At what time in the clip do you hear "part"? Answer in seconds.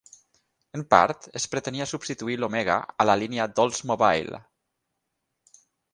0.93-1.27